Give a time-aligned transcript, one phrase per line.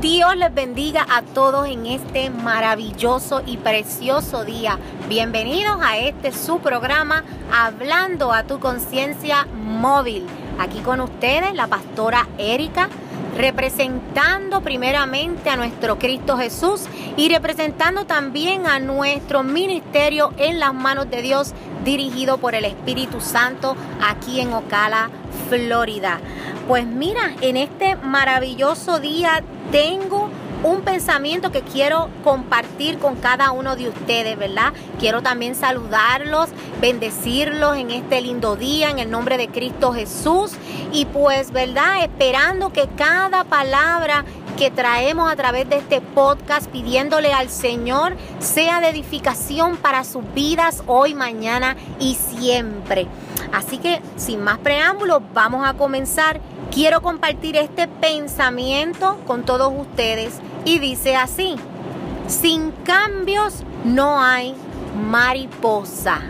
[0.00, 4.78] Dios les bendiga a todos en este maravilloso y precioso día.
[5.10, 10.26] Bienvenidos a este su programa Hablando a tu conciencia móvil.
[10.58, 12.88] Aquí con ustedes la pastora Erika
[13.36, 16.86] representando primeramente a nuestro Cristo Jesús
[17.18, 21.52] y representando también a nuestro ministerio en las manos de Dios
[21.84, 25.10] dirigido por el Espíritu Santo aquí en Ocala,
[25.48, 26.20] Florida.
[26.68, 30.28] Pues mira, en este maravilloso día tengo
[30.62, 34.72] un pensamiento que quiero compartir con cada uno de ustedes, ¿verdad?
[34.98, 40.52] Quiero también saludarlos, bendecirlos en este lindo día en el nombre de Cristo Jesús
[40.92, 42.02] y pues, ¿verdad?
[42.04, 44.24] Esperando que cada palabra
[44.56, 50.22] que traemos a través de este podcast pidiéndole al Señor sea de edificación para sus
[50.34, 53.06] vidas hoy, mañana y siempre.
[53.52, 56.40] Así que sin más preámbulos, vamos a comenzar.
[56.72, 61.56] Quiero compartir este pensamiento con todos ustedes y dice así,
[62.28, 64.54] sin cambios no hay
[65.10, 66.20] mariposa.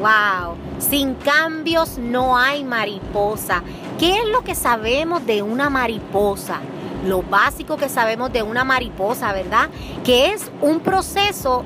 [0.00, 3.62] Wow, sin cambios no hay mariposa.
[3.98, 6.60] ¿Qué es lo que sabemos de una mariposa?
[7.04, 9.68] Lo básico que sabemos de una mariposa, ¿verdad?
[10.04, 11.64] Que es un proceso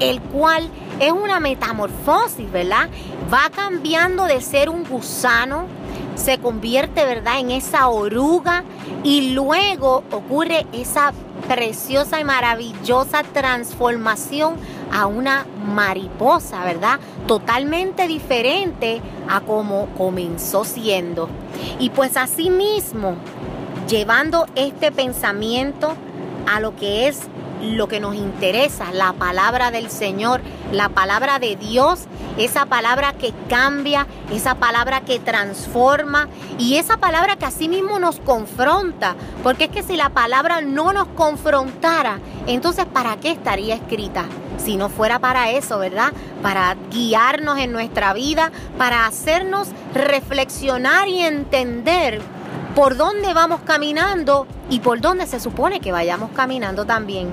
[0.00, 0.68] el cual
[1.00, 2.88] es una metamorfosis, ¿verdad?
[3.32, 5.66] Va cambiando de ser un gusano,
[6.14, 8.64] se convierte, ¿verdad?, en esa oruga
[9.02, 11.12] y luego ocurre esa
[11.48, 14.54] preciosa y maravillosa transformación
[14.92, 17.00] a una mariposa, ¿verdad?
[17.26, 21.28] Totalmente diferente a como comenzó siendo.
[21.78, 23.16] Y pues así mismo,
[23.88, 25.94] llevando este pensamiento
[26.46, 27.28] a lo que es
[27.62, 32.00] lo que nos interesa, la palabra del Señor, la palabra de Dios,
[32.36, 38.20] esa palabra que cambia, esa palabra que transforma y esa palabra que así mismo nos
[38.20, 44.26] confronta, porque es que si la palabra no nos confrontara, entonces ¿para qué estaría escrita?
[44.58, 46.12] Si no fuera para eso, ¿verdad?
[46.42, 52.20] Para guiarnos en nuestra vida, para hacernos reflexionar y entender
[52.74, 57.28] por dónde vamos caminando y por dónde se supone que vayamos caminando también.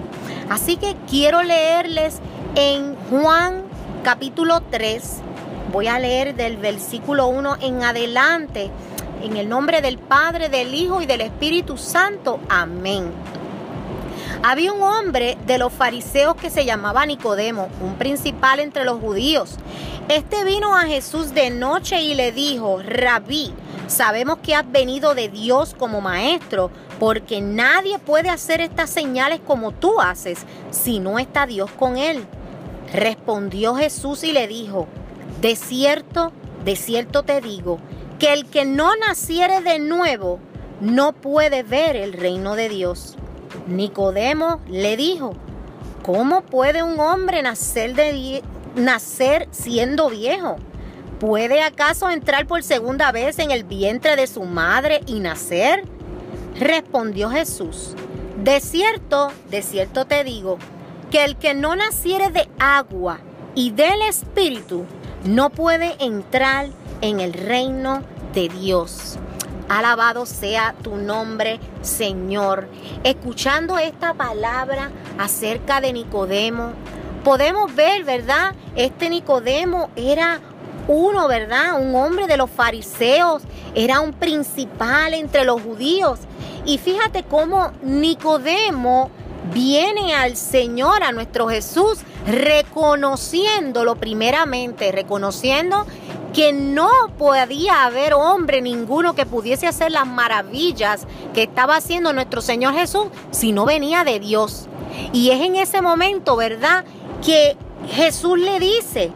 [0.49, 2.19] Así que quiero leerles
[2.55, 3.63] en Juan
[4.03, 5.21] capítulo 3,
[5.71, 8.69] voy a leer del versículo 1 en adelante,
[9.23, 12.39] en el nombre del Padre, del Hijo y del Espíritu Santo.
[12.49, 13.11] Amén.
[14.43, 19.57] Había un hombre de los fariseos que se llamaba Nicodemo, un principal entre los judíos.
[20.07, 23.53] Este vino a Jesús de noche y le dijo, Rabí,
[23.91, 29.73] Sabemos que has venido de Dios como maestro, porque nadie puede hacer estas señales como
[29.73, 32.25] tú haces si no está Dios con él.
[32.93, 34.87] Respondió Jesús y le dijo,
[35.41, 36.31] de cierto,
[36.63, 37.79] de cierto te digo,
[38.17, 40.39] que el que no naciere de nuevo
[40.79, 43.17] no puede ver el reino de Dios.
[43.67, 45.33] Nicodemo le dijo,
[46.01, 48.41] ¿cómo puede un hombre nacer, de,
[48.73, 50.55] nacer siendo viejo?
[51.21, 55.83] ¿Puede acaso entrar por segunda vez en el vientre de su madre y nacer?
[56.59, 57.93] Respondió Jesús,
[58.37, 60.57] de cierto, de cierto te digo,
[61.11, 63.19] que el que no naciere de agua
[63.53, 64.85] y del Espíritu
[65.23, 66.69] no puede entrar
[67.01, 68.01] en el reino
[68.33, 69.19] de Dios.
[69.69, 72.67] Alabado sea tu nombre, Señor.
[73.03, 74.89] Escuchando esta palabra
[75.19, 76.71] acerca de Nicodemo,
[77.23, 78.55] podemos ver, ¿verdad?
[78.75, 80.39] Este Nicodemo era
[80.87, 81.81] uno, ¿verdad?
[81.81, 83.43] Un hombre de los fariseos,
[83.75, 86.19] era un principal entre los judíos.
[86.65, 89.09] Y fíjate cómo Nicodemo
[89.53, 95.85] viene al Señor, a nuestro Jesús, reconociéndolo primeramente, reconociendo
[96.33, 102.41] que no podía haber hombre ninguno que pudiese hacer las maravillas que estaba haciendo nuestro
[102.41, 104.67] Señor Jesús si no venía de Dios.
[105.13, 106.85] Y es en ese momento, ¿verdad?
[107.25, 107.57] Que
[107.89, 109.11] Jesús le dice,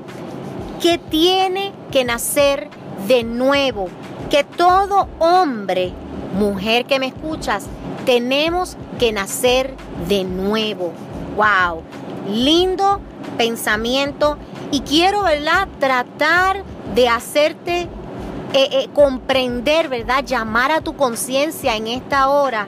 [0.81, 2.69] que tiene que nacer
[3.07, 3.87] de nuevo,
[4.29, 5.93] que todo hombre,
[6.37, 7.67] mujer que me escuchas,
[8.05, 9.73] tenemos que nacer
[10.07, 10.93] de nuevo.
[11.35, 11.81] ¡Wow!
[12.29, 13.01] Lindo
[13.37, 14.37] pensamiento
[14.71, 15.67] y quiero, ¿verdad?
[15.79, 16.63] Tratar
[16.93, 17.81] de hacerte
[18.53, 20.23] eh, eh, comprender, ¿verdad?
[20.23, 22.67] Llamar a tu conciencia en esta hora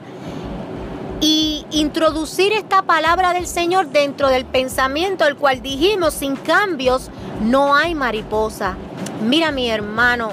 [1.20, 7.10] y introducir esta palabra del Señor dentro del pensamiento, el cual dijimos, sin cambios
[7.42, 8.76] no hay mariposa.
[9.22, 10.30] Mira mi hermano,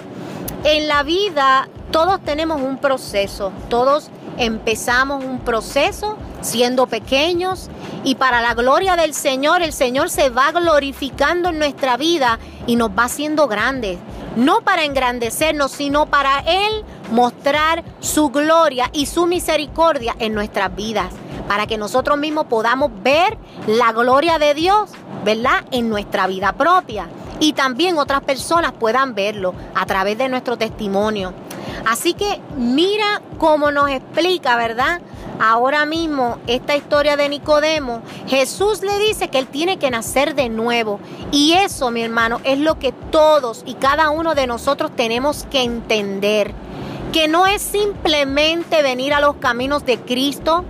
[0.63, 7.69] en la vida todos tenemos un proceso, todos empezamos un proceso siendo pequeños
[8.03, 12.75] y para la gloria del Señor, el Señor se va glorificando en nuestra vida y
[12.75, 13.97] nos va haciendo grandes.
[14.35, 21.13] No para engrandecernos, sino para Él mostrar su gloria y su misericordia en nuestras vidas
[21.47, 23.37] para que nosotros mismos podamos ver
[23.67, 24.91] la gloria de Dios,
[25.23, 25.63] ¿verdad?
[25.71, 27.07] En nuestra vida propia.
[27.39, 31.33] Y también otras personas puedan verlo a través de nuestro testimonio.
[31.85, 35.01] Así que mira cómo nos explica, ¿verdad?
[35.39, 40.47] Ahora mismo esta historia de Nicodemo, Jesús le dice que él tiene que nacer de
[40.47, 40.99] nuevo.
[41.31, 45.61] Y eso, mi hermano, es lo que todos y cada uno de nosotros tenemos que
[45.61, 46.53] entender.
[47.15, 50.65] Que no es simplemente venir a los caminos de Cristo,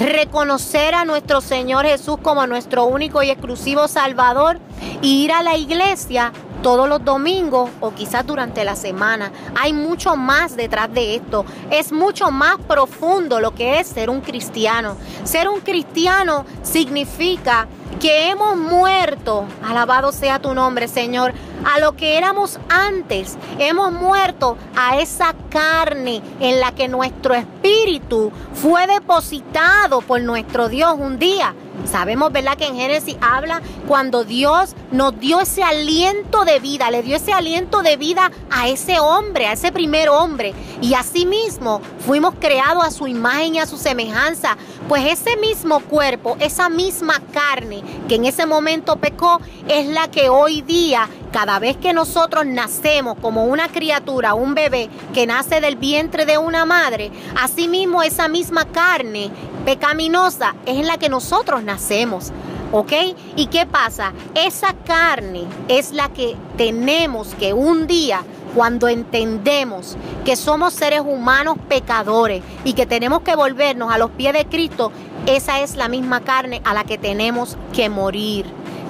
[0.00, 4.60] reconocer a nuestro Señor Jesús como nuestro único y exclusivo Salvador
[5.02, 6.32] y ir a la iglesia
[6.62, 9.32] todos los domingos o quizás durante la semana.
[9.58, 11.44] Hay mucho más detrás de esto.
[11.70, 14.96] Es mucho más profundo lo que es ser un cristiano.
[15.24, 17.66] Ser un cristiano significa
[18.00, 21.32] que hemos muerto, alabado sea tu nombre Señor,
[21.64, 23.36] a lo que éramos antes.
[23.58, 30.94] Hemos muerto a esa carne en la que nuestro espíritu fue depositado por nuestro Dios
[30.98, 31.54] un día.
[31.86, 32.56] Sabemos, ¿verdad?
[32.56, 37.32] Que en Génesis habla cuando Dios nos dio ese aliento de vida, le dio ese
[37.32, 40.54] aliento de vida a ese hombre, a ese primer hombre.
[40.80, 44.56] Y asimismo fuimos creados a su imagen y a su semejanza.
[44.88, 50.28] Pues ese mismo cuerpo, esa misma carne que en ese momento pecó, es la que
[50.28, 55.76] hoy día cada vez que nosotros nacemos como una criatura, un bebé que nace del
[55.76, 57.10] vientre de una madre,
[57.40, 59.30] asimismo esa misma carne
[59.68, 62.32] pecaminosa es en la que nosotros nacemos.
[62.72, 62.90] ¿Ok?
[63.36, 64.14] ¿Y qué pasa?
[64.34, 68.22] Esa carne es la que tenemos que un día,
[68.54, 74.32] cuando entendemos que somos seres humanos pecadores y que tenemos que volvernos a los pies
[74.32, 74.90] de Cristo,
[75.26, 78.46] esa es la misma carne a la que tenemos que morir.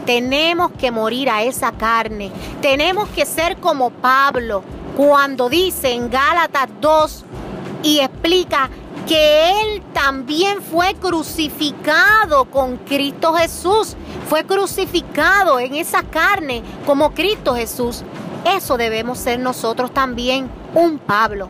[0.06, 2.30] Tenemos que morir a esa carne.
[2.62, 4.62] Tenemos que ser como Pablo
[4.96, 7.24] cuando dice en Gálatas 2
[7.82, 8.70] y explica
[9.08, 13.96] que Él también fue crucificado con Cristo Jesús.
[14.28, 18.04] Fue crucificado en esa carne como Cristo Jesús.
[18.44, 21.48] Eso debemos ser nosotros también, un Pablo.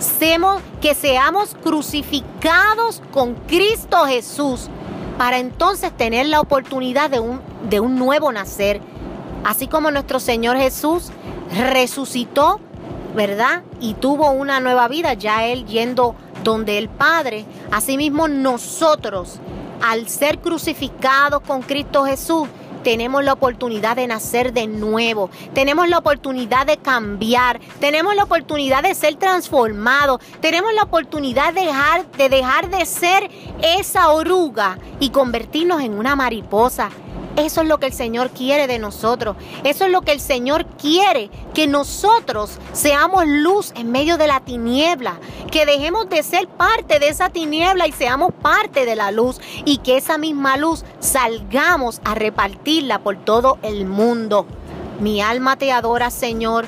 [0.00, 4.68] Semos, que seamos crucificados con Cristo Jesús
[5.16, 8.80] para entonces tener la oportunidad de un, de un nuevo nacer.
[9.44, 11.10] Así como nuestro Señor Jesús
[11.70, 12.58] resucitó,
[13.14, 13.62] ¿verdad?
[13.80, 16.16] Y tuvo una nueva vida, ya Él yendo
[16.46, 17.44] donde el Padre.
[17.72, 19.40] Asimismo nosotros,
[19.82, 22.48] al ser crucificados con Cristo Jesús,
[22.84, 28.84] tenemos la oportunidad de nacer de nuevo, tenemos la oportunidad de cambiar, tenemos la oportunidad
[28.84, 33.28] de ser transformados, tenemos la oportunidad de dejar, de dejar de ser
[33.60, 36.90] esa oruga y convertirnos en una mariposa.
[37.36, 39.36] Eso es lo que el Señor quiere de nosotros.
[39.62, 44.40] Eso es lo que el Señor quiere, que nosotros seamos luz en medio de la
[44.40, 45.18] tiniebla,
[45.50, 49.78] que dejemos de ser parte de esa tiniebla y seamos parte de la luz y
[49.78, 54.46] que esa misma luz salgamos a repartirla por todo el mundo.
[55.00, 56.64] Mi alma te adora, Señor.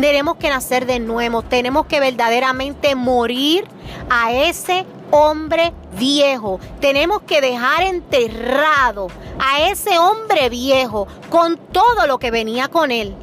[0.00, 3.64] Tenemos que nacer de nuevo, tenemos que verdaderamente morir
[4.10, 6.60] a ese hombre viejo.
[6.80, 9.08] Tenemos que dejar enterrado
[9.38, 13.14] a ese hombre viejo con todo lo que venía con él.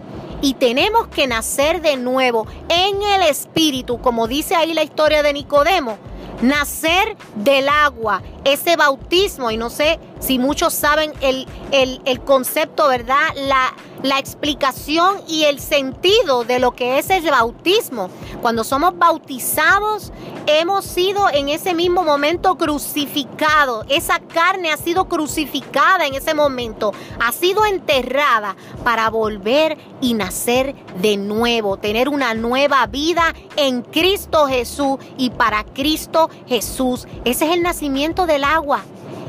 [0.41, 5.33] Y tenemos que nacer de nuevo en el Espíritu, como dice ahí la historia de
[5.33, 5.97] Nicodemo.
[6.41, 13.27] Nacer del agua, ese bautismo, y no sé si muchos saben el, el, concepto, ¿verdad?
[13.35, 13.73] La,
[14.03, 18.09] la explicación y el sentido de lo que es el bautismo.
[18.41, 20.13] Cuando somos bautizados,
[20.47, 23.85] hemos sido en ese mismo momento crucificados.
[23.89, 30.75] Esa carne ha sido crucificada en ese momento, ha sido enterrada para volver y nacer
[31.01, 37.07] de nuevo, tener una nueva vida en Cristo Jesús y para Cristo Jesús.
[37.25, 38.83] Ese es el nacimiento del agua.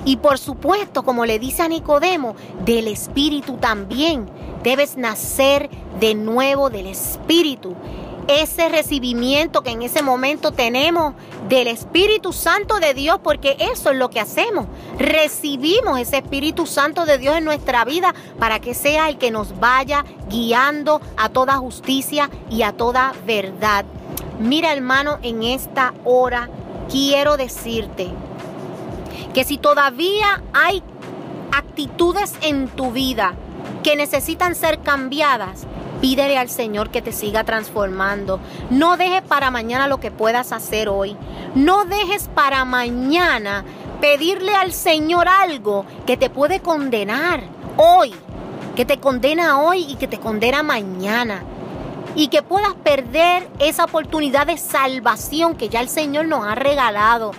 [0.04, 4.28] Y por supuesto, como le dice a Nicodemo, del Espíritu también.
[4.62, 7.74] Debes nacer de nuevo del Espíritu.
[8.28, 11.14] Ese recibimiento que en ese momento tenemos
[11.48, 14.66] del Espíritu Santo de Dios, porque eso es lo que hacemos.
[14.98, 19.58] Recibimos ese Espíritu Santo de Dios en nuestra vida para que sea el que nos
[19.58, 23.84] vaya guiando a toda justicia y a toda verdad.
[24.38, 26.48] Mira hermano, en esta hora
[26.88, 28.10] quiero decirte
[29.34, 30.82] que si todavía hay
[31.52, 33.34] actitudes en tu vida
[33.82, 35.66] que necesitan ser cambiadas,
[36.00, 38.40] pídele al Señor que te siga transformando.
[38.70, 41.16] No dejes para mañana lo que puedas hacer hoy.
[41.54, 43.64] No dejes para mañana
[44.00, 47.42] pedirle al Señor algo que te puede condenar
[47.76, 48.12] hoy,
[48.76, 51.42] que te condena hoy y que te condena mañana.
[52.14, 57.30] Y que puedas perder esa oportunidad de salvación que ya el Señor nos ha regalado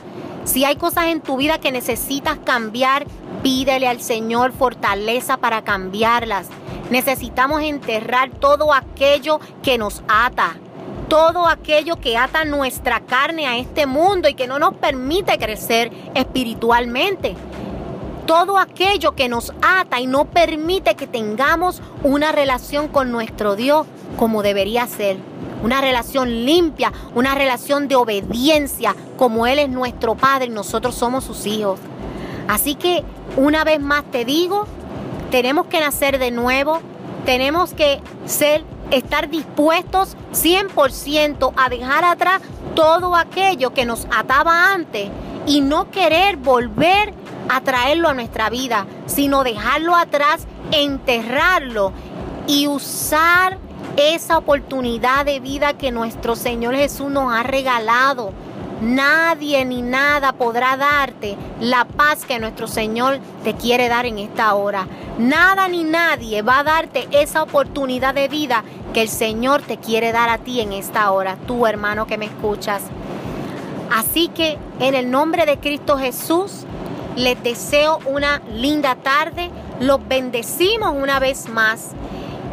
[0.45, 3.05] Si hay cosas en tu vida que necesitas cambiar,
[3.41, 6.47] pídele al Señor fortaleza para cambiarlas.
[6.89, 10.57] Necesitamos enterrar todo aquello que nos ata,
[11.07, 15.91] todo aquello que ata nuestra carne a este mundo y que no nos permite crecer
[16.13, 17.35] espiritualmente.
[18.25, 23.87] Todo aquello que nos ata y no permite que tengamos una relación con nuestro Dios
[24.17, 25.17] como debería ser.
[25.63, 31.23] Una relación limpia, una relación de obediencia, como Él es nuestro Padre y nosotros somos
[31.23, 31.79] sus hijos.
[32.47, 33.03] Así que
[33.37, 34.67] una vez más te digo,
[35.31, 36.81] tenemos que nacer de nuevo,
[37.25, 42.41] tenemos que ser, estar dispuestos 100% a dejar atrás
[42.75, 45.09] todo aquello que nos ataba antes
[45.47, 47.13] y no querer volver
[47.49, 51.93] a traerlo a nuestra vida, sino dejarlo atrás, enterrarlo
[52.47, 53.57] y usar
[53.97, 58.31] esa oportunidad de vida que nuestro Señor Jesús nos ha regalado.
[58.81, 64.53] Nadie ni nada podrá darte la paz que nuestro Señor te quiere dar en esta
[64.55, 64.87] hora.
[65.17, 70.11] Nada ni nadie va a darte esa oportunidad de vida que el Señor te quiere
[70.11, 72.83] dar a ti en esta hora, tú hermano que me escuchas.
[73.91, 76.65] Así que en el nombre de Cristo Jesús,
[77.15, 81.91] les deseo una linda tarde, los bendecimos una vez más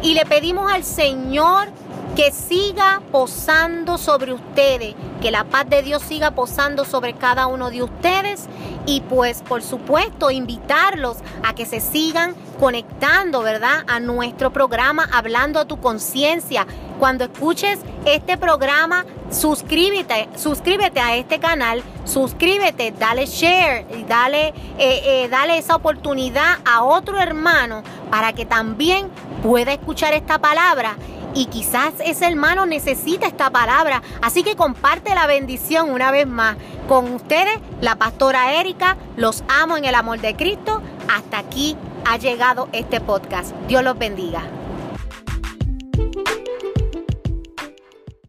[0.01, 1.69] y le pedimos al Señor
[2.15, 7.69] que siga posando sobre ustedes, que la paz de Dios siga posando sobre cada uno
[7.69, 8.47] de ustedes
[8.85, 13.83] y pues por supuesto invitarlos a que se sigan conectando, ¿verdad?
[13.87, 16.67] A nuestro programa Hablando a tu conciencia.
[16.99, 24.53] Cuando escuches este programa, suscríbete, suscríbete a este canal, suscríbete, dale share y dale, eh,
[24.77, 29.09] eh, dale esa oportunidad a otro hermano para que también
[29.41, 30.95] pueda escuchar esta palabra
[31.33, 34.01] y quizás ese hermano necesita esta palabra.
[34.21, 36.57] Así que comparte la bendición una vez más.
[36.87, 40.81] Con ustedes, la pastora Erika, los amo en el amor de Cristo.
[41.09, 43.55] Hasta aquí ha llegado este podcast.
[43.67, 44.43] Dios los bendiga.